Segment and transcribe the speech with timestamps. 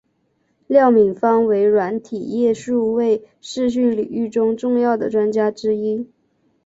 [0.65, 6.07] 廖敏芳为软体业数位视讯领域中重要的专家之一。